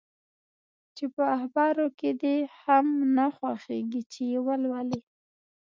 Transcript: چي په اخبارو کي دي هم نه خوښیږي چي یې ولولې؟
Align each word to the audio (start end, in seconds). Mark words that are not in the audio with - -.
چي 0.95 1.05
په 1.15 1.23
اخبارو 1.37 1.85
کي 1.99 2.11
دي 2.21 2.37
هم 2.61 2.85
نه 3.15 3.25
خوښیږي 3.35 4.01
چي 4.11 4.21
یې 4.31 4.39
ولولې؟ 4.45 4.99